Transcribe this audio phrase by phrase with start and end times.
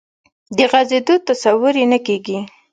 [0.57, 2.39] د غځېدو تصور یې نه کېږي.